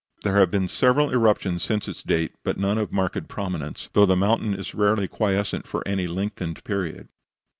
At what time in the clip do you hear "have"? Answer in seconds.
0.37-0.49